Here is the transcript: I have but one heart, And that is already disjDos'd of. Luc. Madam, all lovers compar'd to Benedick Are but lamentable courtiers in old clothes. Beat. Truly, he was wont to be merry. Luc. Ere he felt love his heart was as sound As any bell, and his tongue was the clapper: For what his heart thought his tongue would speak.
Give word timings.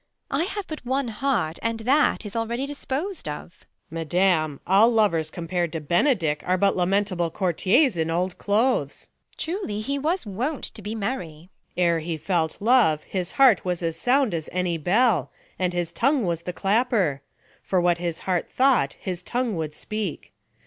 I 0.31 0.45
have 0.45 0.65
but 0.65 0.83
one 0.83 1.09
heart, 1.09 1.59
And 1.61 1.81
that 1.81 2.25
is 2.25 2.35
already 2.35 2.65
disjDos'd 2.65 3.27
of. 3.29 3.53
Luc. 3.53 3.57
Madam, 4.11 4.59
all 4.65 4.89
lovers 4.89 5.29
compar'd 5.29 5.71
to 5.73 5.79
Benedick 5.79 6.41
Are 6.43 6.57
but 6.57 6.75
lamentable 6.75 7.29
courtiers 7.29 7.95
in 7.97 8.09
old 8.09 8.39
clothes. 8.39 9.09
Beat. 9.09 9.37
Truly, 9.37 9.81
he 9.81 9.99
was 9.99 10.25
wont 10.25 10.63
to 10.63 10.81
be 10.81 10.95
merry. 10.95 11.51
Luc. 11.51 11.51
Ere 11.77 11.99
he 11.99 12.17
felt 12.17 12.59
love 12.59 13.03
his 13.03 13.33
heart 13.33 13.63
was 13.63 13.83
as 13.83 13.95
sound 13.95 14.33
As 14.33 14.49
any 14.51 14.79
bell, 14.79 15.31
and 15.59 15.71
his 15.71 15.91
tongue 15.91 16.25
was 16.25 16.41
the 16.41 16.51
clapper: 16.51 17.21
For 17.61 17.79
what 17.79 17.99
his 17.99 18.21
heart 18.21 18.49
thought 18.49 18.93
his 18.93 19.21
tongue 19.21 19.55
would 19.55 19.75
speak. 19.75 20.33